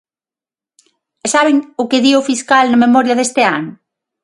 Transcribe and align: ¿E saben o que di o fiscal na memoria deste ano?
¿E 1.25 1.27
saben 1.35 1.57
o 1.81 1.83
que 1.89 1.99
di 2.03 2.11
o 2.19 2.25
fiscal 2.29 2.65
na 2.69 2.81
memoria 2.85 3.17
deste 3.17 3.41
ano? 3.57 3.71